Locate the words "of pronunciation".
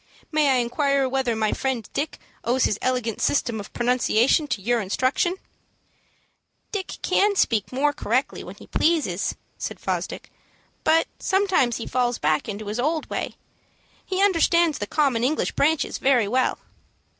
3.59-4.47